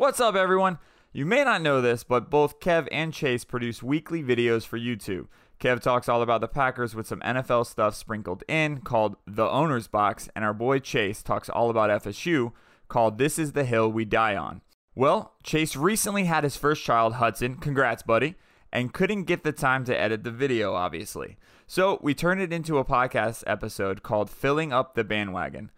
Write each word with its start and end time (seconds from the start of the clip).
What's 0.00 0.18
up, 0.18 0.34
everyone? 0.34 0.78
You 1.12 1.26
may 1.26 1.44
not 1.44 1.60
know 1.60 1.82
this, 1.82 2.04
but 2.04 2.30
both 2.30 2.58
Kev 2.58 2.88
and 2.90 3.12
Chase 3.12 3.44
produce 3.44 3.82
weekly 3.82 4.22
videos 4.22 4.66
for 4.66 4.78
YouTube. 4.78 5.26
Kev 5.60 5.82
talks 5.82 6.08
all 6.08 6.22
about 6.22 6.40
the 6.40 6.48
Packers 6.48 6.94
with 6.94 7.06
some 7.06 7.20
NFL 7.20 7.66
stuff 7.66 7.94
sprinkled 7.94 8.42
in 8.48 8.78
called 8.78 9.16
The 9.26 9.46
Owner's 9.46 9.88
Box, 9.88 10.30
and 10.34 10.42
our 10.42 10.54
boy 10.54 10.78
Chase 10.78 11.22
talks 11.22 11.50
all 11.50 11.68
about 11.68 11.90
FSU 12.02 12.52
called 12.88 13.18
This 13.18 13.38
is 13.38 13.52
the 13.52 13.66
Hill 13.66 13.92
We 13.92 14.06
Die 14.06 14.36
On. 14.36 14.62
Well, 14.94 15.34
Chase 15.42 15.76
recently 15.76 16.24
had 16.24 16.44
his 16.44 16.56
first 16.56 16.82
child, 16.82 17.16
Hudson, 17.16 17.56
congrats, 17.56 18.02
buddy, 18.02 18.36
and 18.72 18.94
couldn't 18.94 19.24
get 19.24 19.44
the 19.44 19.52
time 19.52 19.84
to 19.84 20.00
edit 20.00 20.24
the 20.24 20.30
video, 20.30 20.72
obviously. 20.72 21.36
So 21.66 21.98
we 22.00 22.14
turned 22.14 22.40
it 22.40 22.54
into 22.54 22.78
a 22.78 22.86
podcast 22.86 23.44
episode 23.46 24.02
called 24.02 24.30
Filling 24.30 24.72
Up 24.72 24.94
the 24.94 25.04
Bandwagon. 25.04 25.70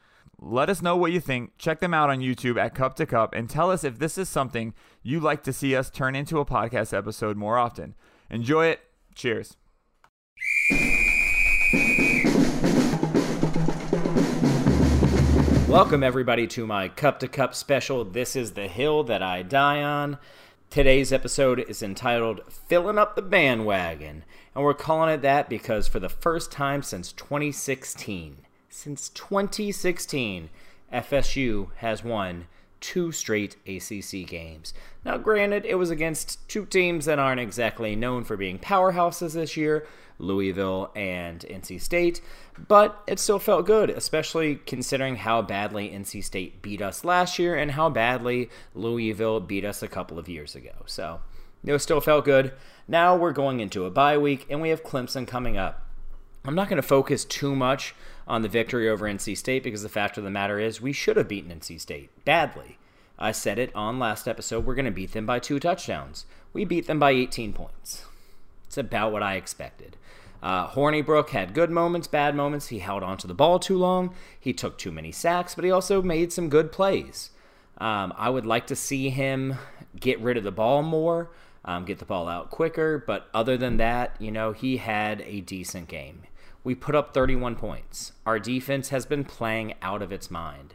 Let 0.45 0.69
us 0.69 0.83
know 0.83 0.97
what 0.97 1.13
you 1.13 1.21
think. 1.21 1.57
Check 1.57 1.79
them 1.79 1.95
out 1.95 2.11
on 2.11 2.19
YouTube 2.19 2.61
at 2.61 2.75
Cup 2.75 2.97
to 2.97 3.07
Cup 3.07 3.33
and 3.33 3.49
tell 3.49 3.71
us 3.71 3.85
if 3.85 4.01
this 4.01 4.19
is 4.19 4.29
something 4.29 4.75
you'd 5.01 5.23
like 5.23 5.45
to 5.45 5.53
see 5.53 5.77
us 5.77 5.89
turn 5.89 6.17
into 6.17 6.41
a 6.41 6.45
podcast 6.45 6.93
episode 6.93 7.37
more 7.37 7.57
often. 7.57 7.95
Enjoy 8.29 8.67
it. 8.67 8.81
Cheers. 9.15 9.57
Welcome, 15.69 16.03
everybody, 16.03 16.49
to 16.49 16.67
my 16.67 16.89
Cup 16.89 17.21
to 17.21 17.29
Cup 17.29 17.55
special. 17.55 18.05
This 18.05 18.35
is 18.35 18.55
the 18.55 18.67
hill 18.67 19.05
that 19.05 19.23
I 19.23 19.43
die 19.43 19.81
on. 19.81 20.19
Today's 20.71 21.13
episode 21.13 21.61
is 21.61 21.85
entitled 21.85 22.41
Filling 22.49 22.99
Up 22.99 23.15
the 23.15 23.23
Bandwagon, 23.23 24.25
and 24.57 24.65
we're 24.65 24.75
calling 24.75 25.15
it 25.15 25.23
that 25.23 25.49
because 25.49 25.87
for 25.87 26.01
the 26.01 26.09
first 26.09 26.51
time 26.51 26.83
since 26.83 27.13
2016, 27.13 28.39
since 28.73 29.11
2016, 29.11 30.49
FSU 30.93 31.69
has 31.77 32.03
won 32.03 32.47
two 32.81 33.13
straight 33.13 33.57
ACC 33.67 34.27
games. 34.27 34.73
Now, 35.05 35.19
granted, 35.19 35.65
it 35.67 35.77
was 35.77 35.91
against 35.91 36.49
two 36.49 36.65
teams 36.65 37.05
that 37.05 37.19
aren't 37.19 37.41
exactly 37.41 37.95
known 37.95 38.25
for 38.25 38.37
being 38.37 38.59
powerhouses 38.59 39.35
this 39.35 39.57
year, 39.57 39.87
Louisville 40.19 40.91
and 40.97 41.41
NC 41.41 41.81
State, 41.81 42.23
but 42.67 43.03
it 43.07 43.19
still 43.19 43.39
felt 43.39 43.67
good, 43.67 43.91
especially 43.91 44.57
considering 44.57 45.17
how 45.17 45.43
badly 45.43 45.91
NC 45.91 46.25
State 46.25 46.63
beat 46.63 46.81
us 46.81 47.05
last 47.05 47.39
year 47.39 47.55
and 47.55 47.73
how 47.73 47.91
badly 47.91 48.49
Louisville 48.75 49.41
beat 49.41 49.65
us 49.65 49.83
a 49.83 49.89
couple 49.89 50.19
of 50.19 50.29
years 50.29 50.55
ago. 50.55 50.73
So, 50.87 51.21
it 51.65 51.79
still 51.81 52.01
felt 52.01 52.25
good. 52.25 52.53
Now 52.89 53.17
we're 53.17 53.33
going 53.33 53.61
into 53.61 53.85
a 53.85 53.91
bye 53.91 54.19
week, 54.19 54.47
and 54.49 54.61
we 54.63 54.71
have 54.71 54.83
Clemson 54.83 55.27
coming 55.27 55.57
up. 55.57 55.87
I'm 56.45 56.55
not 56.57 56.69
going 56.69 56.81
to 56.81 56.87
focus 56.87 57.25
too 57.25 57.55
much 57.55 57.95
on 58.27 58.43
the 58.43 58.49
victory 58.49 58.89
over 58.89 59.07
NC 59.07 59.37
State 59.37 59.63
because 59.63 59.83
the 59.83 59.89
fact 59.89 60.19
of 60.19 60.25
the 60.25 60.31
matter 60.31 60.59
is 60.59 60.81
we 60.81 60.93
should 60.93 61.17
have 61.17 61.29
beaten 61.29 61.57
NC 61.57 61.81
State 61.81 62.11
badly. 62.25 62.79
I 63.19 63.31
said 63.31 63.59
it 63.59 63.75
on 63.77 64.01
last 64.01 64.27
episode, 64.27 64.67
we're 64.67 64.75
going 64.75 64.87
to 64.87 64.91
beat 64.91 65.13
them 65.13 65.27
by 65.27 65.39
two 65.39 65.61
touchdowns. 65.61 66.27
We 66.53 66.65
beat 66.65 66.89
them 66.89 66.99
by 66.99 67.13
18 67.13 67.53
points. 67.53 68.05
It's 68.67 68.77
about 68.77 69.13
what 69.13 69.23
I 69.23 69.37
expected. 69.37 69.97
Uh, 70.43 70.67
Hornibrook 70.69 71.29
had 71.29 71.55
good 71.55 71.71
moments, 71.71 72.09
bad 72.09 72.35
moments. 72.35 72.69
He 72.69 72.81
held 72.81 73.05
onto 73.05 73.29
the 73.29 73.35
ball 73.35 73.61
too 73.61 73.79
long. 73.79 74.13
He 74.39 74.53
took 74.53 74.77
too 74.77 74.91
many 74.91 75.13
sacks, 75.13 75.55
but 75.55 75.65
he 75.65 75.71
also 75.71 76.03
made 76.03 76.33
some 76.33 76.49
good 76.49 76.73
plays. 76.73 77.31
Um, 77.79 78.13
I 78.17 78.29
would 78.29 78.47
like 78.47 78.67
to 78.67 78.77
see 78.77 79.11
him 79.11 79.57
get 79.99 80.21
rid 80.21 80.37
of 80.37 80.43
the 80.43 80.51
ball 80.51 80.83
more, 80.83 81.31
um, 81.65 81.85
get 81.85 82.01
the 82.01 82.05
ball 82.05 82.29
out 82.29 82.51
quicker. 82.51 82.99
But 82.99 83.29
other 83.33 83.57
than 83.57 83.77
that, 83.77 84.17
you 84.19 84.33
know, 84.33 84.51
he 84.51 84.79
had 84.79 85.21
a 85.21 85.41
decent 85.43 85.87
game. 85.87 86.23
We 86.65 86.75
put 86.75 86.95
up 86.95 87.13
31 87.13 87.57
points. 87.57 88.13
Our 88.25 88.39
defense 88.39 88.91
has 88.91 89.05
been 89.07 89.25
playing 89.25 89.75
out 89.83 90.03
of 90.03 90.13
its 90.13 90.31
mind 90.31 90.75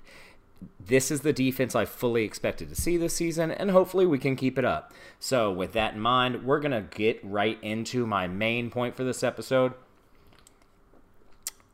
this 0.79 1.11
is 1.11 1.21
the 1.21 1.33
defense 1.33 1.75
I 1.75 1.85
fully 1.85 2.23
expected 2.23 2.69
to 2.69 2.75
see 2.75 2.97
this 2.97 3.15
season, 3.15 3.51
and 3.51 3.71
hopefully 3.71 4.05
we 4.05 4.17
can 4.17 4.35
keep 4.35 4.57
it 4.57 4.65
up. 4.65 4.93
So, 5.19 5.51
with 5.51 5.73
that 5.73 5.95
in 5.95 5.99
mind, 5.99 6.45
we're 6.45 6.59
going 6.59 6.71
to 6.71 6.97
get 6.97 7.19
right 7.23 7.57
into 7.61 8.05
my 8.05 8.27
main 8.27 8.69
point 8.69 8.95
for 8.95 9.03
this 9.03 9.23
episode. 9.23 9.73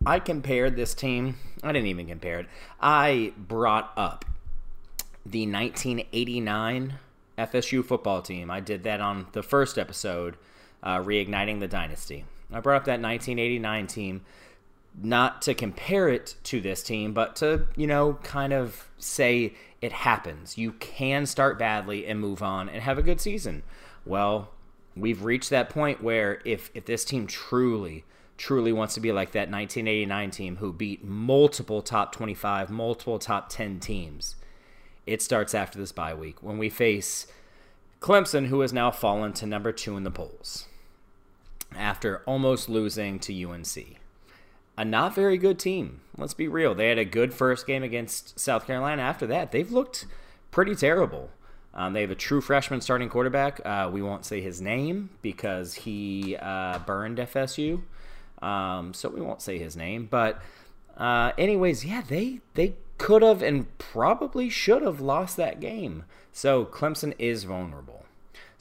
I 0.05 0.19
compared 0.19 0.75
this 0.75 0.93
team, 0.93 1.37
I 1.63 1.71
didn't 1.71 1.87
even 1.87 2.07
compare 2.07 2.39
it, 2.39 2.47
I 2.81 3.33
brought 3.37 3.93
up 3.95 4.25
the 5.25 5.47
1989 5.47 6.95
FSU 7.37 7.85
football 7.85 8.21
team. 8.21 8.51
I 8.51 8.59
did 8.59 8.83
that 8.83 8.99
on 8.99 9.27
the 9.31 9.43
first 9.43 9.77
episode, 9.77 10.35
uh, 10.81 10.97
Reigniting 10.97 11.61
the 11.61 11.69
Dynasty. 11.69 12.25
I 12.53 12.59
brought 12.59 12.77
up 12.77 12.85
that 12.85 13.01
1989 13.01 13.87
team 13.87 14.21
not 15.01 15.41
to 15.43 15.53
compare 15.53 16.07
it 16.07 16.35
to 16.43 16.61
this 16.61 16.83
team, 16.83 17.13
but 17.13 17.35
to, 17.37 17.67
you 17.75 17.87
know, 17.87 18.19
kind 18.23 18.53
of 18.53 18.89
say 18.97 19.53
it 19.81 19.91
happens. 19.91 20.57
You 20.57 20.73
can 20.73 21.25
start 21.25 21.57
badly 21.57 22.05
and 22.05 22.19
move 22.19 22.43
on 22.43 22.69
and 22.69 22.81
have 22.83 22.97
a 22.97 23.01
good 23.01 23.19
season. 23.19 23.63
Well, 24.05 24.51
we've 24.95 25.23
reached 25.23 25.49
that 25.49 25.69
point 25.69 26.03
where 26.03 26.41
if 26.45 26.69
if 26.73 26.85
this 26.85 27.03
team 27.03 27.27
truly 27.27 28.05
truly 28.37 28.73
wants 28.73 28.95
to 28.95 28.99
be 28.99 29.11
like 29.11 29.31
that 29.31 29.49
1989 29.49 30.31
team 30.31 30.55
who 30.57 30.73
beat 30.73 31.03
multiple 31.03 31.81
top 31.81 32.11
25, 32.11 32.71
multiple 32.71 33.19
top 33.19 33.47
10 33.47 33.79
teams, 33.79 34.35
it 35.05 35.21
starts 35.21 35.53
after 35.53 35.77
this 35.77 35.91
bye 35.91 36.13
week 36.13 36.41
when 36.41 36.57
we 36.57 36.69
face 36.69 37.27
Clemson 37.99 38.47
who 38.47 38.61
has 38.61 38.73
now 38.73 38.91
fallen 38.91 39.33
to 39.33 39.45
number 39.45 39.71
2 39.71 39.97
in 39.97 40.03
the 40.03 40.11
polls 40.11 40.65
after 41.77 42.21
almost 42.25 42.69
losing 42.69 43.19
to 43.19 43.43
UNC 43.43 43.99
a 44.77 44.85
not 44.85 45.13
very 45.13 45.37
good 45.37 45.59
team. 45.59 46.01
Let's 46.17 46.33
be 46.33 46.47
real. 46.47 46.73
They 46.73 46.89
had 46.89 46.97
a 46.97 47.05
good 47.05 47.33
first 47.33 47.67
game 47.67 47.83
against 47.83 48.39
South 48.39 48.65
Carolina. 48.65 49.01
After 49.01 49.27
that, 49.27 49.51
they've 49.51 49.71
looked 49.71 50.05
pretty 50.51 50.75
terrible. 50.75 51.29
Um, 51.73 51.93
they 51.93 52.01
have 52.01 52.11
a 52.11 52.15
true 52.15 52.41
freshman 52.41 52.81
starting 52.81 53.09
quarterback. 53.09 53.59
Uh, 53.65 53.89
we 53.91 54.01
won't 54.01 54.25
say 54.25 54.41
his 54.41 54.61
name 54.61 55.09
because 55.21 55.73
he 55.73 56.35
uh, 56.39 56.79
burned 56.79 57.17
FSU, 57.17 57.81
um, 58.41 58.93
so 58.93 59.09
we 59.09 59.21
won't 59.21 59.41
say 59.41 59.57
his 59.57 59.75
name. 59.75 60.07
But 60.09 60.41
uh, 60.97 61.31
anyways, 61.37 61.83
yeah, 61.83 62.01
they 62.07 62.41
they 62.53 62.75
could 62.99 63.23
have 63.23 63.41
and 63.41 63.75
probably 63.79 64.49
should 64.49 64.83
have 64.83 65.01
lost 65.01 65.35
that 65.37 65.59
game. 65.59 66.03
So 66.31 66.65
Clemson 66.65 67.15
is 67.17 67.43
vulnerable. 67.43 68.05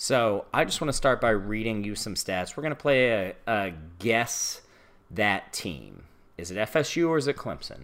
So 0.02 0.46
I 0.52 0.64
just 0.64 0.80
want 0.80 0.88
to 0.88 0.96
start 0.96 1.20
by 1.20 1.30
reading 1.30 1.84
you 1.84 1.94
some 1.94 2.16
stats. 2.16 2.56
We're 2.56 2.64
going 2.64 2.74
to 2.74 2.76
play 2.76 3.08
a, 3.08 3.34
a 3.46 3.72
guess 4.00 4.62
that 5.12 5.52
team. 5.52 6.06
Is 6.36 6.50
it 6.50 6.56
FSU 6.56 7.08
or 7.08 7.18
is 7.18 7.28
it 7.28 7.36
Clemson? 7.36 7.82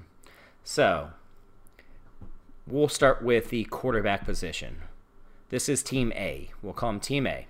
So, 0.64 1.10
we'll 2.66 2.88
start 2.88 3.22
with 3.22 3.50
the 3.50 3.62
quarterback 3.66 4.24
position. 4.24 4.78
This 5.50 5.68
is 5.68 5.80
Team 5.84 6.12
A. 6.16 6.50
We'll 6.60 6.72
call 6.72 6.90
them 6.90 6.98
Team 6.98 7.24
A. 7.24 7.46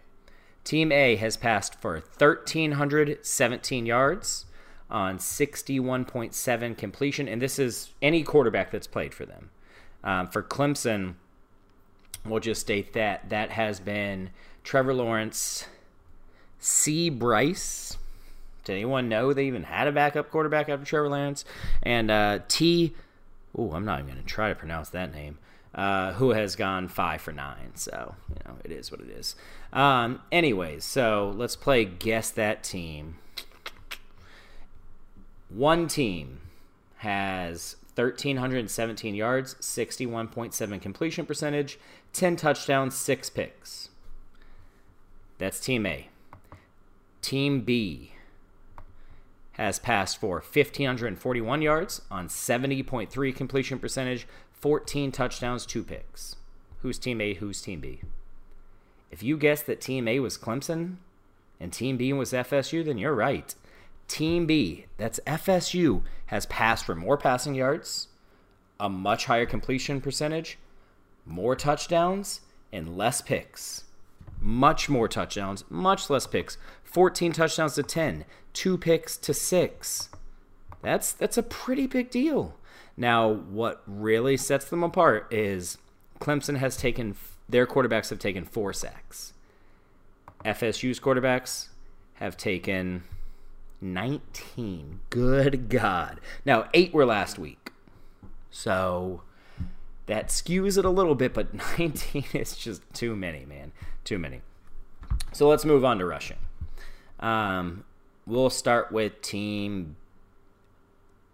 Team 0.64 0.92
A 0.92 1.16
has 1.16 1.38
passed 1.38 1.80
for 1.80 1.94
1,317 1.94 3.86
yards 3.86 4.44
on 4.90 5.16
61.7 5.16 6.76
completion, 6.76 7.26
and 7.26 7.40
this 7.40 7.58
is 7.58 7.94
any 8.02 8.22
quarterback 8.22 8.70
that's 8.70 8.86
played 8.86 9.14
for 9.14 9.24
them. 9.24 9.48
Um, 10.04 10.28
for 10.28 10.42
Clemson, 10.42 11.14
we'll 12.26 12.40
just 12.40 12.60
state 12.60 12.92
that 12.92 13.30
that 13.30 13.52
has 13.52 13.80
been 13.80 14.28
Trevor 14.68 14.92
Lawrence, 14.92 15.64
C. 16.58 17.08
Brice, 17.08 17.96
did 18.64 18.74
anyone 18.74 19.08
know 19.08 19.32
they 19.32 19.46
even 19.46 19.62
had 19.62 19.88
a 19.88 19.92
backup 19.92 20.30
quarterback 20.30 20.68
after 20.68 20.84
Trevor 20.84 21.08
Lawrence? 21.08 21.46
And 21.82 22.10
uh, 22.10 22.40
T. 22.48 22.92
Oh, 23.56 23.72
I'm 23.72 23.86
not 23.86 24.00
even 24.00 24.12
going 24.12 24.22
to 24.22 24.28
try 24.28 24.50
to 24.50 24.54
pronounce 24.54 24.90
that 24.90 25.10
name. 25.10 25.38
Uh, 25.74 26.12
who 26.12 26.32
has 26.32 26.54
gone 26.54 26.88
five 26.88 27.22
for 27.22 27.32
nine. 27.32 27.70
So, 27.76 28.14
you 28.28 28.36
know, 28.44 28.58
it 28.62 28.70
is 28.70 28.90
what 28.90 29.00
it 29.00 29.08
is. 29.08 29.36
Um, 29.72 30.20
anyways, 30.30 30.84
so 30.84 31.32
let's 31.34 31.56
play 31.56 31.86
Guess 31.86 32.28
That 32.32 32.62
Team. 32.62 33.16
One 35.48 35.88
team 35.88 36.40
has 36.96 37.76
1,317 37.94 39.14
yards, 39.14 39.54
61.7 39.54 40.82
completion 40.82 41.24
percentage, 41.24 41.78
10 42.12 42.36
touchdowns, 42.36 42.94
6 42.94 43.30
picks. 43.30 43.88
That's 45.38 45.60
Team 45.60 45.86
A. 45.86 46.08
Team 47.22 47.60
B 47.62 48.12
has 49.52 49.78
passed 49.78 50.18
for 50.18 50.34
1,541 50.34 51.62
yards 51.62 52.02
on 52.10 52.28
70.3 52.28 53.34
completion 53.34 53.78
percentage, 53.78 54.26
14 54.52 55.10
touchdowns, 55.12 55.66
two 55.66 55.82
picks. 55.82 56.36
Who's 56.82 56.98
Team 56.98 57.20
A? 57.20 57.34
Who's 57.34 57.60
Team 57.60 57.80
B? 57.80 58.00
If 59.10 59.22
you 59.22 59.36
guessed 59.36 59.66
that 59.66 59.80
Team 59.80 60.06
A 60.06 60.20
was 60.20 60.38
Clemson 60.38 60.96
and 61.58 61.72
Team 61.72 61.96
B 61.96 62.12
was 62.12 62.32
FSU, 62.32 62.84
then 62.84 62.98
you're 62.98 63.14
right. 63.14 63.54
Team 64.06 64.46
B, 64.46 64.86
that's 64.96 65.20
FSU, 65.26 66.02
has 66.26 66.46
passed 66.46 66.84
for 66.84 66.94
more 66.94 67.18
passing 67.18 67.54
yards, 67.54 68.08
a 68.80 68.88
much 68.88 69.26
higher 69.26 69.46
completion 69.46 70.00
percentage, 70.00 70.58
more 71.26 71.54
touchdowns, 71.54 72.40
and 72.72 72.96
less 72.96 73.20
picks. 73.20 73.84
Much 74.48 74.88
more 74.88 75.08
touchdowns, 75.08 75.62
much 75.68 76.08
less 76.08 76.26
picks. 76.26 76.56
14 76.82 77.32
touchdowns 77.34 77.74
to 77.74 77.82
10, 77.82 78.24
two 78.54 78.78
picks 78.78 79.18
to 79.18 79.34
6. 79.34 80.08
That's 80.80 81.12
that's 81.12 81.36
a 81.36 81.42
pretty 81.42 81.86
big 81.86 82.08
deal. 82.08 82.54
Now, 82.96 83.28
what 83.28 83.82
really 83.86 84.38
sets 84.38 84.64
them 84.64 84.82
apart 84.82 85.30
is 85.30 85.76
Clemson 86.18 86.56
has 86.56 86.78
taken 86.78 87.14
their 87.46 87.66
quarterbacks 87.66 88.08
have 88.08 88.20
taken 88.20 88.46
four 88.46 88.72
sacks. 88.72 89.34
FSU's 90.46 90.98
quarterbacks 90.98 91.68
have 92.14 92.38
taken 92.38 93.02
19. 93.82 95.00
Good 95.10 95.68
God. 95.68 96.20
Now, 96.46 96.70
eight 96.72 96.94
were 96.94 97.04
last 97.04 97.38
week. 97.38 97.70
So 98.50 99.20
that 100.08 100.28
skews 100.28 100.76
it 100.78 100.84
a 100.84 100.90
little 100.90 101.14
bit, 101.14 101.32
but 101.32 101.54
19 101.78 102.24
is 102.32 102.56
just 102.56 102.82
too 102.92 103.14
many, 103.14 103.44
man. 103.44 103.72
Too 104.04 104.18
many. 104.18 104.40
So 105.32 105.48
let's 105.48 105.64
move 105.64 105.84
on 105.84 105.98
to 105.98 106.06
rushing. 106.06 106.38
Um, 107.20 107.84
we'll 108.26 108.50
start 108.50 108.90
with 108.90 109.20
team. 109.22 109.96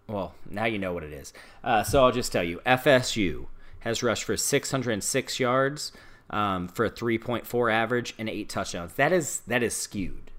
Well, 0.07 0.35
now 0.49 0.65
you 0.65 0.77
know 0.77 0.93
what 0.93 1.03
it 1.03 1.13
is. 1.13 1.33
Uh, 1.63 1.83
so 1.83 2.03
I'll 2.03 2.11
just 2.11 2.31
tell 2.31 2.43
you 2.43 2.61
FSU 2.65 3.47
has 3.79 4.03
rushed 4.03 4.25
for 4.25 4.37
606 4.37 5.39
yards 5.39 5.91
um, 6.29 6.67
for 6.67 6.85
a 6.85 6.91
3.4 6.91 7.73
average 7.73 8.13
and 8.17 8.29
eight 8.29 8.49
touchdowns. 8.49 8.93
That 8.95 9.11
is 9.11 9.41
that 9.47 9.63
is 9.63 9.75
skewed. 9.75 10.31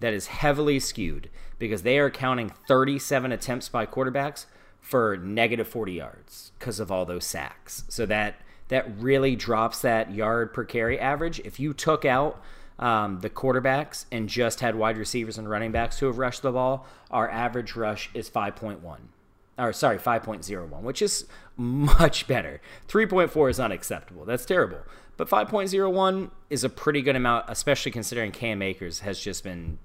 That 0.00 0.14
is 0.14 0.28
heavily 0.28 0.80
skewed 0.80 1.28
because 1.58 1.82
they 1.82 1.98
are 1.98 2.10
counting 2.10 2.52
37 2.66 3.30
attempts 3.30 3.68
by 3.68 3.86
quarterbacks 3.86 4.46
for 4.84 5.16
negative 5.16 5.66
40 5.66 5.92
yards 5.92 6.52
because 6.58 6.78
of 6.78 6.92
all 6.92 7.06
those 7.06 7.24
sacks. 7.24 7.84
So 7.88 8.04
that 8.06 8.36
that 8.68 8.86
really 8.98 9.34
drops 9.34 9.80
that 9.80 10.12
yard 10.12 10.52
per 10.52 10.64
carry 10.64 11.00
average. 11.00 11.40
If 11.40 11.58
you 11.58 11.72
took 11.72 12.04
out 12.04 12.40
um, 12.78 13.20
the 13.20 13.30
quarterbacks 13.30 14.04
and 14.12 14.28
just 14.28 14.60
had 14.60 14.74
wide 14.74 14.98
receivers 14.98 15.38
and 15.38 15.48
running 15.48 15.72
backs 15.72 15.98
who 15.98 16.06
have 16.06 16.18
rushed 16.18 16.42
the 16.42 16.52
ball, 16.52 16.86
our 17.10 17.30
average 17.30 17.76
rush 17.76 18.10
is 18.12 18.28
5.1. 18.28 18.80
Or 19.56 19.72
sorry, 19.72 19.98
5.01, 19.98 20.80
which 20.82 21.00
is 21.00 21.26
much 21.56 22.26
better. 22.26 22.60
3.4 22.88 23.50
is 23.50 23.60
unacceptable. 23.60 24.24
That's 24.24 24.44
terrible. 24.44 24.80
But 25.16 25.28
5.01 25.28 26.30
is 26.50 26.64
a 26.64 26.68
pretty 26.68 27.00
good 27.00 27.16
amount, 27.16 27.46
especially 27.48 27.92
considering 27.92 28.32
Cam 28.32 28.60
Akers 28.60 29.00
has 29.00 29.20
just 29.20 29.44
been 29.44 29.78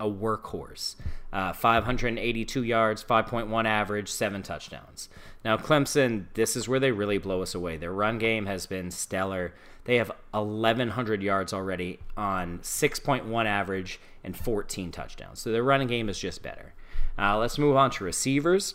a 0.00 0.10
workhorse. 0.10 0.96
Uh, 1.32 1.52
582 1.52 2.64
yards, 2.64 3.04
5.1 3.04 3.64
average, 3.66 4.08
seven 4.08 4.42
touchdowns. 4.42 5.08
Now, 5.44 5.56
Clemson, 5.56 6.24
this 6.34 6.56
is 6.56 6.68
where 6.68 6.80
they 6.80 6.90
really 6.90 7.18
blow 7.18 7.42
us 7.42 7.54
away. 7.54 7.76
Their 7.76 7.92
run 7.92 8.18
game 8.18 8.46
has 8.46 8.66
been 8.66 8.90
stellar. 8.90 9.54
They 9.84 9.96
have 9.96 10.10
1,100 10.32 11.22
yards 11.22 11.52
already 11.52 12.00
on 12.16 12.58
6.1 12.60 13.46
average 13.46 14.00
and 14.24 14.36
14 14.36 14.90
touchdowns. 14.90 15.40
So 15.40 15.52
their 15.52 15.62
running 15.62 15.88
game 15.88 16.08
is 16.08 16.18
just 16.18 16.42
better. 16.42 16.74
Uh, 17.18 17.38
let's 17.38 17.58
move 17.58 17.76
on 17.76 17.90
to 17.92 18.04
receivers. 18.04 18.74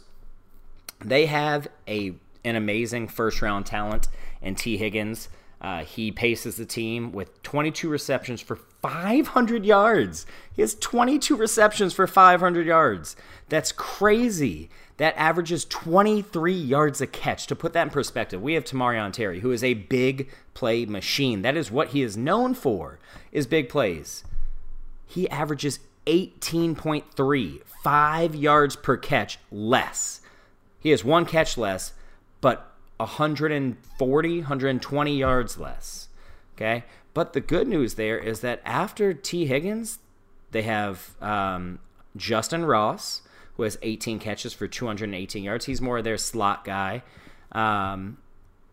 They 1.04 1.26
have 1.26 1.68
a 1.88 2.16
an 2.44 2.56
amazing 2.56 3.08
first 3.08 3.42
round 3.42 3.66
talent 3.66 4.08
in 4.42 4.54
T. 4.54 4.78
Higgins. 4.78 5.30
Uh, 5.62 5.84
he 5.84 6.12
paces 6.12 6.58
the 6.58 6.66
team 6.66 7.12
with 7.12 7.42
22 7.44 7.90
receptions 7.90 8.42
for 8.42 8.58
500 8.82 9.66
yards. 9.66 10.26
He 10.54 10.62
has 10.62 10.76
22 10.76 11.36
receptions 11.36 11.94
for 11.94 12.06
500 12.06 12.68
yards. 12.68 13.16
That's 13.50 13.72
crazy. 13.72 14.70
That 14.98 15.16
averages 15.18 15.66
23 15.66 16.54
yards 16.54 17.02
a 17.02 17.08
catch. 17.08 17.48
To 17.48 17.56
put 17.56 17.74
that 17.74 17.84
in 17.84 17.90
perspective, 17.90 18.42
we 18.42 18.54
have 18.54 18.64
Tamorrion 18.64 19.12
Terry, 19.12 19.40
who 19.40 19.52
is 19.52 19.64
a 19.64 19.74
big 19.74 20.30
play 20.54 20.86
machine. 20.86 21.42
That 21.42 21.58
is 21.58 21.72
what 21.72 21.90
he 21.90 22.02
is 22.02 22.16
known 22.16 22.54
for, 22.54 23.00
is 23.32 23.48
big 23.48 23.70
plays. 23.70 24.24
He 25.06 25.30
averages 25.30 25.80
18.3, 26.06 27.62
five 27.84 28.36
yards 28.36 28.76
per 28.76 28.98
catch 28.98 29.40
less. 29.52 30.22
He 30.80 30.92
has 30.92 31.04
one 31.04 31.26
catch 31.26 31.58
less, 31.58 31.94
but 32.42 32.75
140, 32.98 34.40
120 34.40 35.18
yards 35.18 35.58
less. 35.58 36.08
Okay. 36.56 36.84
But 37.14 37.34
the 37.34 37.42
good 37.42 37.68
news 37.68 37.96
there 37.96 38.18
is 38.18 38.42
that 38.42 38.62
after 38.66 39.14
T. 39.14 39.46
Higgins, 39.46 40.00
they 40.52 40.64
have 40.64 41.16
um, 41.22 41.80
Justin 42.16 42.66
Ross, 42.66 43.22
who 43.56 43.64
has 43.64 43.78
18 43.82 44.20
catches 44.20 44.54
for 44.54 44.68
218 44.68 45.44
yards. 45.44 45.66
He's 45.66 45.82
more 45.82 46.00
of 46.00 46.04
their 46.04 46.18
slot 46.18 46.66
guy. 46.66 47.04
Um, 47.54 48.18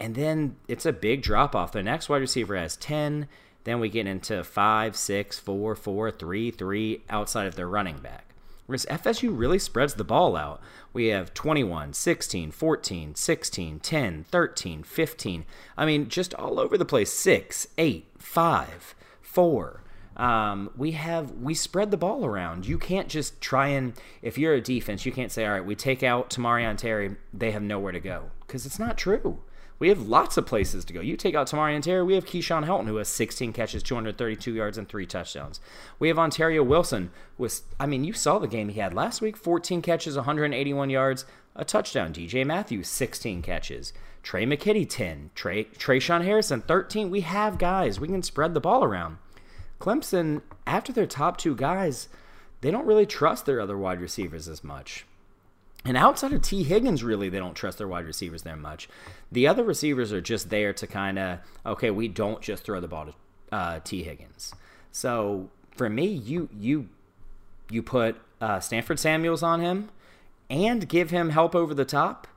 and 0.01 0.17
then 0.17 0.57
it's 0.67 0.85
a 0.85 0.93
big 0.93 1.23
drop 1.23 1.55
off. 1.55 1.71
The 1.71 1.83
next 1.85 2.09
wide 2.09 2.17
receiver 2.17 2.57
has 2.57 2.77
10. 2.77 3.29
Then 3.63 3.79
we 3.79 3.89
get 3.89 4.09
into 4.09 4.43
5, 4.43 4.97
6, 4.97 5.39
4, 5.39 5.75
4, 5.77 6.11
3, 6.11 6.51
3 6.51 7.03
outside 7.09 7.47
of 7.47 7.55
their 7.55 7.69
running 7.69 7.99
back. 7.99 8.32
Whereas 8.73 8.87
FSU 8.87 9.37
really 9.37 9.59
spreads 9.59 9.93
the 9.93 10.03
ball 10.03 10.35
out. 10.35 10.63
We 10.95 11.09
have 11.09 11.35
21, 11.35 11.93
16, 11.93 12.51
14, 12.53 13.15
16, 13.15 13.81
10, 13.81 14.25
13, 14.25 14.83
15. 14.83 15.45
I 15.77 15.85
mean, 15.85 16.09
just 16.09 16.33
all 16.33 16.59
over 16.59 16.79
the 16.79 16.87
place. 16.87 17.13
6, 17.13 17.69
8, 17.77 18.07
5, 18.17 18.95
4. 19.21 19.83
Um, 20.17 20.71
we 20.75 20.93
have 20.93 21.33
we 21.33 21.53
spread 21.53 21.91
the 21.91 21.99
ball 21.99 22.25
around. 22.25 22.67
You 22.67 22.79
can't 22.79 23.09
just 23.09 23.43
try 23.43 23.69
and 23.69 23.93
if 24.23 24.39
you're 24.39 24.55
a 24.55 24.61
defense, 24.63 25.05
you 25.05 25.13
can't 25.13 25.31
say, 25.31 25.45
all 25.45 25.53
right, 25.53 25.65
we 25.65 25.75
take 25.75 26.03
out 26.03 26.31
Tamorrion 26.31 26.79
Terry, 26.79 27.17
they 27.35 27.51
have 27.51 27.63
nowhere 27.63 27.93
to 27.93 28.01
go 28.01 28.31
because 28.41 28.65
it's 28.65 28.79
not 28.79 28.97
true. 28.97 29.41
We 29.83 29.89
have 29.89 30.07
lots 30.07 30.37
of 30.37 30.47
places 30.47 30.85
to 30.85 30.93
go. 30.93 31.01
You 31.01 31.17
take 31.17 31.35
out 31.35 31.49
Tamorrion 31.49 31.83
Terry, 31.83 32.05
we 32.05 32.15
have 32.15 32.25
Keyshawn 32.25 32.65
Helton, 32.65 32.87
who 32.87 32.99
has 32.99 33.09
16 33.09 33.53
catches, 33.53 33.83
232 33.83 34.55
yards, 34.55 34.79
and 34.79 34.89
three 34.89 35.07
touchdowns. 35.07 35.59
We 35.99 36.07
have 36.07 36.21
Ontario 36.21 36.63
Wilson, 36.63 37.11
with, 37.37 37.63
I 37.81 37.87
mean, 37.87 38.05
you 38.05 38.13
saw 38.13 38.39
the 38.39 38.47
game 38.47 38.69
he 38.69 38.79
had 38.79 38.95
last 38.95 39.21
week 39.21 39.37
14 39.37 39.83
catches, 39.83 40.15
181 40.15 40.89
yards, 40.89 41.25
a 41.57 41.65
touchdown. 41.65 42.13
DJ 42.13 42.47
Matthews, 42.47 42.87
16 42.87 43.43
catches. 43.43 43.93
Tre' 44.23 44.43
McKitty, 44.45 44.89
10. 44.89 45.33
Trey, 45.35 45.65
Tre'Shaun 45.65 46.23
Harrison, 46.23 46.61
13. 46.61 47.11
We 47.11 47.23
have 47.23 47.59
guys. 47.59 47.99
We 47.99 48.07
can 48.07 48.23
spread 48.23 48.55
the 48.55 48.61
ball 48.61 48.85
around. 48.85 49.19
Clemson, 49.81 50.43
after 50.65 50.93
their 50.93 51.09
top 51.09 51.39
two 51.39 51.57
guys, 51.57 52.09
they 52.61 52.71
don't 52.71 52.87
really 52.87 53.05
trust 53.05 53.47
their 53.47 53.61
other 53.61 53.77
wide 53.77 54.01
receivers 54.01 54.47
as 54.47 54.63
much. 54.63 55.07
And 55.85 55.97
outside 55.97 56.33
of 56.33 56.43
T. 56.43 56.63
Higgins, 56.63 57.03
really, 57.03 57.29
they 57.29 57.39
don't 57.39 57.55
trust 57.55 57.79
their 57.79 57.89
wide 57.89 58.07
receivers 58.07 58.43
there 58.43 58.57
much. 58.57 58.89
The 59.33 59.49
other 59.49 59.65
receivers 59.65 60.13
are 60.13 60.21
just 60.21 60.49
there 60.49 60.73
to 60.75 60.87
kind 60.87 61.19
of, 61.19 61.39
okay, 61.67 61.91
we 61.91 62.07
don't 62.09 62.41
just 62.41 62.63
throw 62.63 62.81
the 62.81 62.89
ball 62.89 63.07
to 63.07 63.15
uh, 63.55 63.81
Tee 63.81 64.05
Higgins. 64.05 64.55
So 64.93 65.51
for 65.73 65.89
me, 65.89 66.07
you 66.07 66.49
you 66.57 66.89
you 67.71 67.83
put 67.83 68.17
uh, 68.41 68.61
Stanford 68.61 68.99
Samuels 68.99 69.43
on 69.43 69.61
him 69.61 69.91
and 70.49 70.89
give 70.89 71.11
him 71.11 71.31
help 71.31 71.55
over 71.55 71.75
the 71.75 71.85
top. 71.85 72.29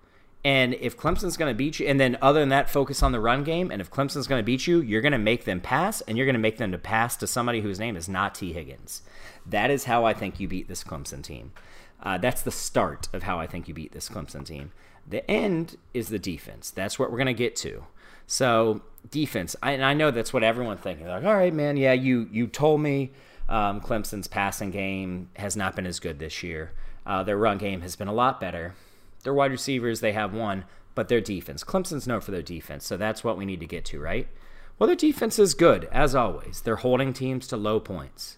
And 0.44 0.76
if 0.76 0.96
Clemson's 0.96 1.38
going 1.38 1.52
to 1.52 1.58
beat 1.58 1.80
you, 1.80 1.88
and 1.88 2.00
then 2.00 2.20
other 2.22 2.40
than 2.40 2.50
that, 2.50 2.70
focus 2.70 3.02
on 3.02 3.12
the 3.12 3.20
run 3.20 3.44
game. 3.44 3.72
And 3.72 3.82
if 3.82 3.90
Clemson's 3.90 4.28
going 4.28 4.40
to 4.40 4.46
beat 4.46 4.68
you, 4.68 4.80
you're 4.80 5.02
going 5.02 5.12
to 5.12 5.18
make 5.18 5.46
them 5.46 5.60
pass, 5.60 6.02
and 6.02 6.18
you're 6.18 6.28
going 6.28 6.36
to 6.36 6.40
make 6.40 6.58
them 6.58 6.72
to 6.72 6.78
pass 6.78 7.18
to 7.18 7.28
somebody 7.28 7.62
whose 7.62 7.80
name 7.80 7.98
is 7.98 8.08
not 8.08 8.36
T. 8.36 8.54
Higgins. 8.54 9.02
That 9.44 9.72
is 9.72 9.86
how 9.86 10.06
I 10.06 10.14
think 10.14 10.40
you 10.40 10.48
beat 10.48 10.68
this 10.68 10.84
Clemson 10.84 11.24
team. 11.24 11.52
Uh, 12.02 12.18
that's 12.18 12.42
the 12.42 12.52
start 12.52 13.08
of 13.14 13.24
how 13.24 13.40
I 13.40 13.48
think 13.48 13.68
you 13.68 13.74
beat 13.74 13.92
this 13.92 14.10
Clemson 14.10 14.46
team. 14.46 14.72
The 15.08 15.30
end 15.30 15.78
is 15.94 16.10
the 16.10 16.20
defense. 16.20 16.72
That's 16.72 16.98
what 16.98 17.12
we're 17.12 17.18
going 17.18 17.28
to 17.28 17.34
get 17.34 17.56
to. 17.58 17.86
So 18.28 18.82
defense, 19.10 19.56
I, 19.62 19.72
and 19.72 19.86
I 19.86 19.94
know 19.94 20.12
that's 20.12 20.34
what 20.34 20.44
everyone's 20.44 20.82
thinking. 20.82 21.06
They're 21.06 21.16
like, 21.16 21.26
all 21.26 21.36
right, 21.36 21.54
man, 21.54 21.78
yeah, 21.78 21.94
you 21.94 22.28
you 22.32 22.48
told 22.48 22.82
me 22.82 23.12
um, 23.48 23.82
Clemson's 23.82 24.28
passing 24.28 24.72
game 24.72 25.30
has 25.36 25.56
not 25.56 25.76
been 25.76 25.86
as 25.86 26.00
good 26.00 26.20
this 26.20 26.42
year. 26.42 26.72
Uh, 27.06 27.24
their 27.24 27.38
run 27.38 27.58
game 27.58 27.82
has 27.82 27.96
been 27.96 28.08
a 28.08 28.14
lot 28.14 28.40
better. 28.40 28.74
Their 29.24 29.34
wide 29.34 29.52
receivers, 29.52 30.00
they 30.00 30.14
have 30.14 30.34
one, 30.34 30.66
but 30.96 31.08
their 31.08 31.22
defense. 31.22 31.64
Clemson's 31.64 32.08
known 32.08 32.22
for 32.22 32.32
their 32.32 32.42
defense, 32.42 32.86
so 32.86 32.98
that's 32.98 33.24
what 33.24 33.38
we 33.38 33.46
need 33.46 33.60
to 33.60 33.68
get 33.68 33.86
to, 33.86 34.00
right? 34.00 34.28
Well, 34.78 34.88
their 34.88 34.96
defense 34.96 35.40
is 35.40 35.54
good, 35.54 35.86
as 35.86 36.16
always. 36.16 36.62
They're 36.62 36.78
holding 36.78 37.14
teams 37.14 37.48
to 37.48 37.58
low 37.58 37.80
points. 37.80 38.38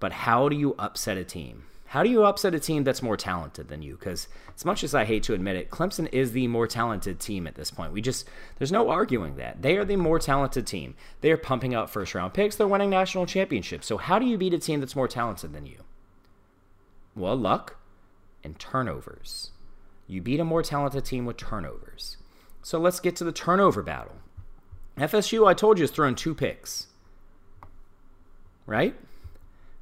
But 0.00 0.12
how 0.12 0.48
do 0.48 0.56
you 0.56 0.74
upset 0.78 1.16
a 1.16 1.24
team? 1.24 1.64
How 1.96 2.02
do 2.02 2.10
you 2.10 2.24
upset 2.26 2.54
a 2.54 2.60
team 2.60 2.84
that's 2.84 3.00
more 3.00 3.16
talented 3.16 3.68
than 3.68 3.80
you? 3.80 3.96
Because 3.96 4.28
as 4.54 4.66
much 4.66 4.84
as 4.84 4.94
I 4.94 5.06
hate 5.06 5.22
to 5.22 5.32
admit 5.32 5.56
it, 5.56 5.70
Clemson 5.70 6.12
is 6.12 6.32
the 6.32 6.46
more 6.46 6.66
talented 6.66 7.18
team 7.18 7.46
at 7.46 7.54
this 7.54 7.70
point. 7.70 7.94
We 7.94 8.02
just, 8.02 8.28
there's 8.58 8.70
no 8.70 8.90
arguing 8.90 9.36
that. 9.36 9.62
They 9.62 9.78
are 9.78 9.84
the 9.86 9.96
more 9.96 10.18
talented 10.18 10.66
team. 10.66 10.94
They 11.22 11.32
are 11.32 11.38
pumping 11.38 11.74
out 11.74 11.88
first 11.88 12.14
round 12.14 12.34
picks. 12.34 12.54
They're 12.54 12.68
winning 12.68 12.90
national 12.90 13.24
championships. 13.24 13.86
So 13.86 13.96
how 13.96 14.18
do 14.18 14.26
you 14.26 14.36
beat 14.36 14.52
a 14.52 14.58
team 14.58 14.80
that's 14.80 14.94
more 14.94 15.08
talented 15.08 15.54
than 15.54 15.64
you? 15.64 15.84
Well, 17.14 17.34
luck 17.34 17.78
and 18.44 18.58
turnovers. 18.58 19.52
You 20.06 20.20
beat 20.20 20.38
a 20.38 20.44
more 20.44 20.62
talented 20.62 21.06
team 21.06 21.24
with 21.24 21.38
turnovers. 21.38 22.18
So 22.60 22.78
let's 22.78 23.00
get 23.00 23.16
to 23.16 23.24
the 23.24 23.32
turnover 23.32 23.82
battle. 23.82 24.16
FSU, 24.98 25.48
I 25.48 25.54
told 25.54 25.78
you, 25.78 25.84
is 25.84 25.90
throwing 25.90 26.14
two 26.14 26.34
picks. 26.34 26.88
Right? 28.66 28.94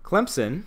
Clemson 0.04 0.66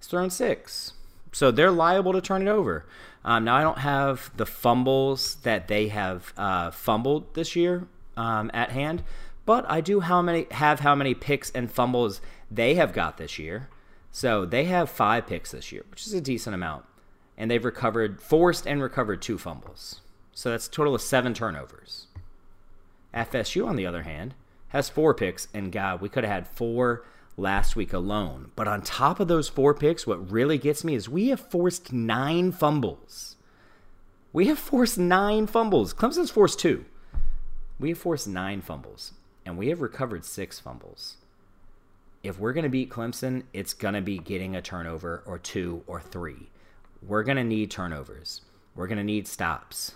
is 0.00 0.06
throwing 0.06 0.30
six. 0.30 0.94
So 1.32 1.50
they're 1.50 1.70
liable 1.70 2.12
to 2.12 2.20
turn 2.20 2.42
it 2.42 2.50
over. 2.50 2.86
Um, 3.24 3.44
now, 3.44 3.56
I 3.56 3.62
don't 3.62 3.78
have 3.78 4.30
the 4.36 4.46
fumbles 4.46 5.36
that 5.42 5.68
they 5.68 5.88
have 5.88 6.32
uh, 6.36 6.70
fumbled 6.70 7.34
this 7.34 7.54
year 7.54 7.86
um, 8.16 8.50
at 8.54 8.70
hand, 8.70 9.02
but 9.44 9.68
I 9.70 9.80
do 9.80 10.00
how 10.00 10.22
many 10.22 10.46
have 10.50 10.80
how 10.80 10.94
many 10.94 11.14
picks 11.14 11.50
and 11.50 11.70
fumbles 11.70 12.20
they 12.50 12.74
have 12.74 12.92
got 12.92 13.18
this 13.18 13.38
year. 13.38 13.68
So 14.10 14.44
they 14.44 14.64
have 14.64 14.90
five 14.90 15.26
picks 15.26 15.52
this 15.52 15.70
year, 15.70 15.84
which 15.90 16.06
is 16.06 16.14
a 16.14 16.20
decent 16.20 16.54
amount 16.54 16.84
and 17.40 17.50
they've 17.50 17.64
recovered, 17.64 18.20
forced 18.20 18.66
and 18.66 18.82
recovered 18.82 19.22
two 19.22 19.38
fumbles. 19.38 20.02
So 20.34 20.50
that's 20.50 20.68
a 20.68 20.70
total 20.70 20.94
of 20.94 21.00
seven 21.00 21.32
turnovers. 21.32 22.06
FSU, 23.14 23.66
on 23.66 23.76
the 23.76 23.86
other 23.86 24.02
hand, 24.02 24.34
has 24.68 24.90
four 24.90 25.14
picks, 25.14 25.48
and 25.54 25.72
God, 25.72 26.02
we 26.02 26.10
could 26.10 26.22
have 26.22 26.32
had 26.32 26.46
four 26.46 27.02
last 27.36 27.76
week 27.76 27.92
alone. 27.92 28.50
But 28.56 28.68
on 28.68 28.82
top 28.82 29.20
of 29.20 29.28
those 29.28 29.48
four 29.48 29.74
picks, 29.74 30.06
what 30.06 30.30
really 30.30 30.58
gets 30.58 30.84
me 30.84 30.94
is 30.94 31.08
we 31.08 31.28
have 31.28 31.40
forced 31.40 31.92
nine 31.92 32.52
fumbles. 32.52 33.36
We 34.32 34.46
have 34.46 34.58
forced 34.58 34.98
nine 34.98 35.46
fumbles. 35.46 35.92
Clemson's 35.92 36.30
forced 36.30 36.58
two. 36.58 36.84
We 37.78 37.90
have 37.90 37.98
forced 37.98 38.28
nine 38.28 38.60
fumbles, 38.60 39.12
and 39.44 39.56
we 39.56 39.68
have 39.68 39.80
recovered 39.80 40.24
six 40.24 40.60
fumbles. 40.60 41.16
If 42.22 42.38
we're 42.38 42.52
going 42.52 42.64
to 42.64 42.70
beat 42.70 42.90
Clemson, 42.90 43.44
it's 43.52 43.72
going 43.72 43.94
to 43.94 44.02
be 44.02 44.18
getting 44.18 44.54
a 44.54 44.62
turnover 44.62 45.22
or 45.26 45.38
two 45.38 45.82
or 45.86 46.00
three. 46.00 46.50
We're 47.02 47.22
going 47.22 47.38
to 47.38 47.44
need 47.44 47.70
turnovers. 47.70 48.42
We're 48.74 48.86
going 48.86 48.98
to 48.98 49.04
need 49.04 49.26
stops. 49.26 49.94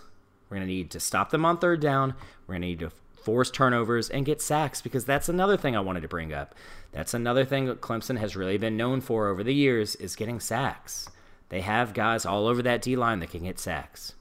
We're 0.49 0.57
going 0.57 0.67
to 0.67 0.73
need 0.73 0.89
to 0.91 0.99
stop 0.99 1.29
them 1.29 1.45
on 1.45 1.59
third 1.59 1.79
down. 1.79 2.15
We're 2.47 2.53
going 2.53 2.63
to 2.63 2.67
need 2.67 2.79
to 2.79 2.91
force 3.25 3.49
turnovers 3.49 4.09
and 4.09 4.23
get 4.23 4.39
sacks 4.39 4.81
because 4.81 5.03
that's 5.03 5.27
another 5.27 5.57
thing 5.57 5.75
I 5.75 5.79
wanted 5.79 6.01
to 6.01 6.07
bring 6.07 6.31
up. 6.31 6.53
That's 6.91 7.15
another 7.15 7.43
thing 7.43 7.65
that 7.65 7.81
Clemson 7.81 8.19
has 8.19 8.35
really 8.35 8.59
been 8.59 8.77
known 8.77 9.01
for 9.01 9.27
over 9.27 9.43
the 9.43 9.53
years 9.53 9.95
is 9.95 10.15
getting 10.15 10.39
sacks. 10.39 11.09
They 11.49 11.61
have 11.61 11.95
guys 11.95 12.23
all 12.23 12.47
over 12.47 12.61
that 12.61 12.83
D 12.83 12.95
line 12.95 13.19
that 13.19 13.31
can 13.31 13.43
get 13.43 13.57
sacks. 13.57 14.13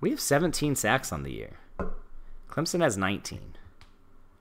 We 0.00 0.08
have 0.10 0.20
17 0.20 0.74
sacks 0.74 1.12
on 1.12 1.22
the 1.22 1.32
year. 1.32 1.58
Clemson 2.48 2.80
has 2.80 2.96
19. 2.96 3.56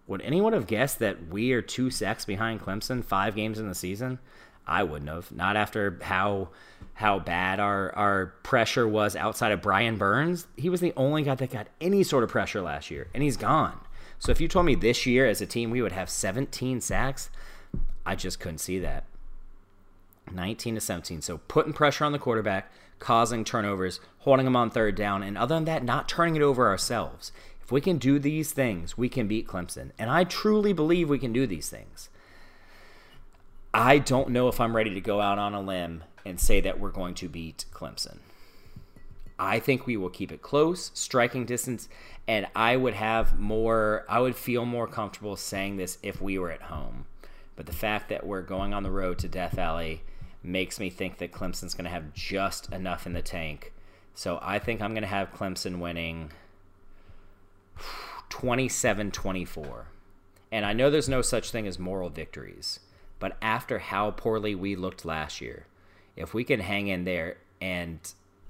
Would 0.07 0.21
anyone 0.21 0.53
have 0.53 0.67
guessed 0.67 0.99
that 0.99 1.27
we 1.27 1.51
are 1.51 1.61
two 1.61 1.89
sacks 1.89 2.23
behind 2.23 2.61
Clemson 2.61 3.03
five 3.03 3.35
games 3.35 3.59
in 3.59 3.67
the 3.67 3.75
season? 3.75 4.19
I 4.67 4.83
wouldn't 4.83 5.09
have. 5.09 5.31
Not 5.31 5.55
after 5.55 5.99
how 6.01 6.49
how 6.95 7.19
bad 7.19 7.59
our 7.59 7.93
our 7.95 8.27
pressure 8.43 8.87
was 8.87 9.15
outside 9.15 9.51
of 9.51 9.61
Brian 9.61 9.97
Burns. 9.97 10.47
He 10.57 10.69
was 10.69 10.81
the 10.81 10.93
only 10.95 11.23
guy 11.23 11.35
that 11.35 11.51
got 11.51 11.67
any 11.79 12.03
sort 12.03 12.23
of 12.23 12.29
pressure 12.29 12.61
last 12.61 12.91
year, 12.91 13.07
and 13.13 13.23
he's 13.23 13.37
gone. 13.37 13.79
So 14.19 14.31
if 14.31 14.41
you 14.41 14.47
told 14.47 14.65
me 14.65 14.75
this 14.75 15.05
year 15.05 15.27
as 15.27 15.41
a 15.41 15.45
team 15.45 15.69
we 15.69 15.81
would 15.81 15.91
have 15.91 16.09
17 16.09 16.81
sacks, 16.81 17.29
I 18.05 18.15
just 18.15 18.39
couldn't 18.39 18.57
see 18.59 18.79
that. 18.79 19.03
19 20.31 20.75
to 20.75 20.81
17. 20.81 21.21
So 21.21 21.37
putting 21.47 21.73
pressure 21.73 22.03
on 22.03 22.11
the 22.11 22.19
quarterback, 22.19 22.71
causing 22.99 23.43
turnovers, 23.43 23.99
holding 24.19 24.47
him 24.47 24.55
on 24.55 24.69
third 24.69 24.95
down, 24.95 25.23
and 25.23 25.37
other 25.37 25.55
than 25.55 25.65
that, 25.65 25.83
not 25.83 26.09
turning 26.09 26.35
it 26.35 26.41
over 26.41 26.67
ourselves. 26.67 27.31
If 27.61 27.71
we 27.71 27.81
can 27.81 27.97
do 27.97 28.17
these 28.17 28.51
things, 28.51 28.97
we 28.97 29.09
can 29.09 29.27
beat 29.27 29.47
Clemson. 29.47 29.91
And 29.99 30.09
I 30.09 30.23
truly 30.23 30.73
believe 30.73 31.09
we 31.09 31.19
can 31.19 31.33
do 31.33 31.45
these 31.45 31.69
things. 31.69 32.09
I 33.73 33.99
don't 33.99 34.29
know 34.29 34.47
if 34.47 34.59
I'm 34.59 34.75
ready 34.75 34.93
to 34.93 35.01
go 35.01 35.21
out 35.21 35.39
on 35.39 35.53
a 35.53 35.61
limb 35.61 36.03
and 36.25 36.39
say 36.39 36.61
that 36.61 36.79
we're 36.79 36.89
going 36.89 37.13
to 37.15 37.29
beat 37.29 37.65
Clemson. 37.71 38.19
I 39.39 39.59
think 39.59 39.85
we 39.85 39.97
will 39.97 40.09
keep 40.09 40.31
it 40.31 40.41
close, 40.41 40.91
striking 40.95 41.45
distance, 41.45 41.87
and 42.27 42.47
I 42.55 42.75
would 42.75 42.95
have 42.95 43.37
more, 43.37 44.03
I 44.09 44.19
would 44.19 44.35
feel 44.35 44.65
more 44.65 44.87
comfortable 44.87 45.35
saying 45.35 45.77
this 45.77 45.99
if 46.01 46.21
we 46.21 46.39
were 46.39 46.51
at 46.51 46.63
home. 46.63 47.05
But 47.55 47.67
the 47.67 47.73
fact 47.73 48.09
that 48.09 48.25
we're 48.25 48.41
going 48.41 48.73
on 48.73 48.83
the 48.83 48.91
road 48.91 49.19
to 49.19 49.27
Death 49.27 49.53
Valley 49.53 50.01
makes 50.41 50.79
me 50.79 50.89
think 50.89 51.17
that 51.19 51.31
Clemson's 51.31 51.73
going 51.73 51.85
to 51.85 51.91
have 51.91 52.13
just 52.13 52.71
enough 52.71 53.05
in 53.05 53.13
the 53.13 53.21
tank. 53.21 53.73
So 54.15 54.39
I 54.41 54.57
think 54.57 54.81
I'm 54.81 54.93
going 54.93 55.03
to 55.03 55.07
have 55.07 55.33
Clemson 55.33 55.79
winning 55.79 56.31
27 58.29 59.11
24. 59.11 59.85
And 60.51 60.65
I 60.65 60.73
know 60.73 60.89
there's 60.89 61.09
no 61.09 61.21
such 61.21 61.51
thing 61.51 61.67
as 61.67 61.77
moral 61.77 62.09
victories. 62.09 62.79
But 63.19 63.37
after 63.41 63.79
how 63.79 64.11
poorly 64.11 64.55
we 64.55 64.75
looked 64.75 65.05
last 65.05 65.41
year, 65.41 65.65
if 66.15 66.33
we 66.33 66.43
can 66.43 66.59
hang 66.59 66.87
in 66.87 67.03
there 67.03 67.37
and 67.61 67.99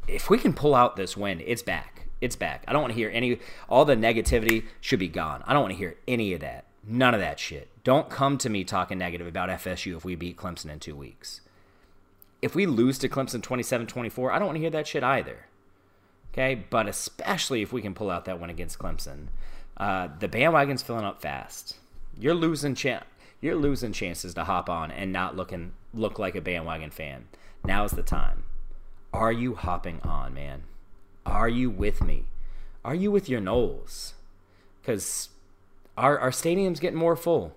if 0.07 0.29
we 0.29 0.37
can 0.37 0.53
pull 0.53 0.75
out 0.75 0.95
this 0.95 1.15
win, 1.15 1.41
it's 1.45 1.61
back. 1.61 2.07
It's 2.19 2.35
back. 2.35 2.63
I 2.67 2.73
don't 2.73 2.81
want 2.81 2.93
to 2.93 2.99
hear 2.99 3.11
any 3.13 3.39
all 3.69 3.85
the 3.85 3.95
negativity 3.95 4.65
should 4.81 4.99
be 4.99 5.07
gone. 5.07 5.43
I 5.45 5.53
don't 5.53 5.61
want 5.61 5.73
to 5.73 5.77
hear 5.77 5.95
any 6.07 6.33
of 6.33 6.41
that. 6.41 6.65
None 6.83 7.13
of 7.13 7.19
that 7.19 7.39
shit. 7.39 7.69
Don't 7.83 8.09
come 8.09 8.37
to 8.39 8.49
me 8.49 8.63
talking 8.63 8.97
negative 8.97 9.27
about 9.27 9.49
FSU 9.49 9.95
if 9.95 10.05
we 10.05 10.15
beat 10.15 10.37
Clemson 10.37 10.71
in 10.71 10.79
2 10.79 10.95
weeks. 10.95 11.41
If 12.41 12.55
we 12.55 12.65
lose 12.65 12.97
to 12.99 13.09
Clemson 13.09 13.41
27-24, 13.41 14.31
I 14.31 14.39
don't 14.39 14.47
want 14.47 14.55
to 14.55 14.61
hear 14.61 14.69
that 14.69 14.87
shit 14.87 15.03
either. 15.03 15.47
Okay? 16.31 16.63
But 16.69 16.87
especially 16.87 17.61
if 17.61 17.73
we 17.73 17.81
can 17.81 17.93
pull 17.93 18.09
out 18.09 18.25
that 18.25 18.39
one 18.39 18.49
against 18.49 18.79
Clemson. 18.79 19.27
Uh, 19.75 20.07
the 20.19 20.27
bandwagon's 20.27 20.81
filling 20.81 21.03
up 21.03 21.21
fast. 21.21 21.75
You're 22.17 22.33
losing 22.33 22.73
chance 22.73 23.03
you're 23.41 23.55
losing 23.55 23.91
chances 23.91 24.33
to 24.33 24.43
hop 24.43 24.69
on 24.69 24.91
and 24.91 25.11
not 25.11 25.35
looking 25.35 25.73
look 25.93 26.19
like 26.19 26.35
a 26.35 26.41
bandwagon 26.41 26.89
fan. 26.89 27.27
Now's 27.63 27.91
the 27.91 28.03
time. 28.03 28.43
Are 29.13 29.31
you 29.31 29.55
hopping 29.55 29.99
on, 30.01 30.33
man? 30.33 30.63
Are 31.25 31.49
you 31.49 31.69
with 31.69 32.03
me? 32.03 32.25
Are 32.83 32.95
you 32.95 33.11
with 33.11 33.27
your 33.29 33.41
Noles? 33.41 34.13
Because 34.81 35.29
our 35.97 36.17
our 36.19 36.31
stadium's 36.31 36.79
getting 36.79 36.99
more 36.99 37.15
full. 37.15 37.55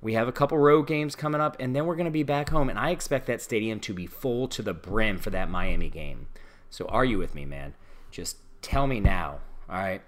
We 0.00 0.12
have 0.14 0.28
a 0.28 0.32
couple 0.32 0.58
road 0.58 0.86
games 0.86 1.16
coming 1.16 1.40
up, 1.40 1.56
and 1.58 1.74
then 1.74 1.84
we're 1.84 1.96
going 1.96 2.04
to 2.04 2.10
be 2.12 2.22
back 2.22 2.50
home. 2.50 2.70
And 2.70 2.78
I 2.78 2.90
expect 2.90 3.26
that 3.26 3.42
stadium 3.42 3.80
to 3.80 3.92
be 3.92 4.06
full 4.06 4.46
to 4.48 4.62
the 4.62 4.72
brim 4.72 5.18
for 5.18 5.30
that 5.30 5.50
Miami 5.50 5.88
game. 5.88 6.28
So, 6.70 6.84
are 6.86 7.04
you 7.04 7.18
with 7.18 7.34
me, 7.34 7.44
man? 7.44 7.74
Just 8.12 8.36
tell 8.62 8.86
me 8.86 9.00
now. 9.00 9.40
All 9.68 9.76
right. 9.76 10.02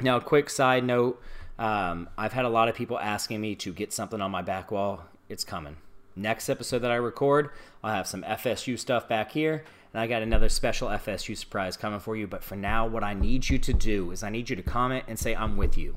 Now, 0.00 0.18
quick 0.18 0.50
side 0.50 0.84
note 0.84 1.22
um, 1.58 2.08
I've 2.16 2.32
had 2.32 2.44
a 2.44 2.48
lot 2.48 2.68
of 2.68 2.74
people 2.74 2.98
asking 2.98 3.40
me 3.40 3.54
to 3.56 3.72
get 3.72 3.92
something 3.92 4.20
on 4.20 4.30
my 4.30 4.42
back 4.42 4.70
wall. 4.70 5.04
It's 5.28 5.44
coming. 5.44 5.76
Next 6.14 6.48
episode 6.48 6.80
that 6.80 6.90
I 6.90 6.96
record, 6.96 7.50
I'll 7.82 7.94
have 7.94 8.06
some 8.06 8.22
FSU 8.22 8.78
stuff 8.78 9.08
back 9.08 9.32
here, 9.32 9.64
and 9.92 10.00
I 10.00 10.06
got 10.06 10.22
another 10.22 10.48
special 10.48 10.88
FSU 10.88 11.36
surprise 11.36 11.76
coming 11.76 12.00
for 12.00 12.16
you. 12.16 12.26
But 12.26 12.42
for 12.42 12.56
now, 12.56 12.86
what 12.86 13.04
I 13.04 13.14
need 13.14 13.48
you 13.48 13.58
to 13.58 13.72
do 13.72 14.10
is 14.10 14.22
I 14.22 14.30
need 14.30 14.50
you 14.50 14.56
to 14.56 14.62
comment 14.62 15.04
and 15.08 15.18
say, 15.18 15.34
I'm 15.34 15.56
with 15.56 15.76
you. 15.76 15.96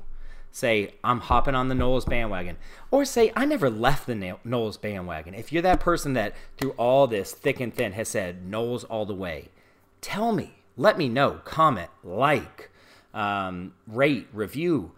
Say, 0.50 0.94
I'm 1.02 1.20
hopping 1.20 1.54
on 1.54 1.68
the 1.68 1.74
Noles 1.74 2.06
bandwagon. 2.06 2.58
Or 2.90 3.04
say, 3.04 3.32
I 3.34 3.46
never 3.46 3.70
left 3.70 4.06
the 4.06 4.14
Noles 4.14 4.80
bandwagon. 4.80 5.34
If 5.34 5.52
you're 5.52 5.62
that 5.62 5.80
person 5.80 6.12
that, 6.12 6.34
through 6.58 6.72
all 6.72 7.06
this 7.06 7.32
thick 7.32 7.58
and 7.58 7.74
thin, 7.74 7.92
has 7.92 8.08
said 8.08 8.44
Noles 8.44 8.84
all 8.90 9.06
the 9.06 9.14
way, 9.14 9.48
tell 10.00 10.32
me. 10.32 10.56
Let 10.76 10.98
me 10.98 11.08
know. 11.08 11.40
Comment, 11.44 11.90
like, 12.02 12.70
um, 13.14 13.74
rate, 13.86 14.28
review 14.32 14.92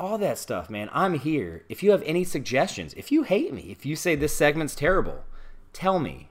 all 0.00 0.16
that 0.16 0.38
stuff, 0.38 0.70
man. 0.70 0.88
I'm 0.92 1.14
here. 1.14 1.64
If 1.68 1.82
you 1.82 1.90
have 1.90 2.02
any 2.04 2.24
suggestions, 2.24 2.94
if 2.94 3.12
you 3.12 3.22
hate 3.22 3.52
me, 3.52 3.66
if 3.70 3.84
you 3.84 3.94
say 3.94 4.14
this 4.14 4.34
segment's 4.34 4.74
terrible, 4.74 5.24
tell 5.74 5.98
me. 5.98 6.30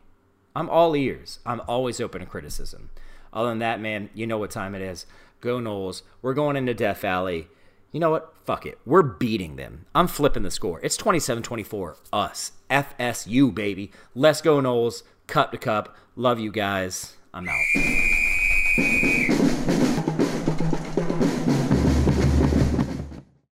I'm 0.55 0.69
all 0.69 0.95
ears. 0.95 1.39
I'm 1.45 1.61
always 1.67 2.01
open 2.01 2.21
to 2.21 2.25
criticism. 2.25 2.89
Other 3.31 3.49
than 3.49 3.59
that, 3.59 3.79
man, 3.79 4.09
you 4.15 4.25
know 4.25 4.39
what 4.39 4.49
time 4.49 4.73
it 4.73 4.81
is. 4.81 5.05
Go 5.39 5.59
Noles. 5.59 6.01
We're 6.23 6.33
going 6.33 6.55
into 6.55 6.73
Death 6.73 7.01
Valley. 7.01 7.47
You 7.91 7.99
know 7.99 8.09
what? 8.09 8.33
Fuck 8.43 8.65
it. 8.65 8.79
We're 8.85 9.03
beating 9.03 9.55
them. 9.55 9.85
I'm 9.93 10.07
flipping 10.07 10.43
the 10.43 10.51
score. 10.51 10.79
It's 10.81 10.97
27 10.97 11.43
24. 11.43 11.97
Us. 12.11 12.53
FSU, 12.71 13.53
baby. 13.53 13.91
Let's 14.15 14.41
go, 14.41 14.59
Noles. 14.59 15.03
Cup 15.27 15.51
to 15.51 15.59
cup. 15.59 15.95
Love 16.15 16.39
you 16.39 16.51
guys. 16.51 17.15
I'm 17.33 17.47
out. 17.47 19.18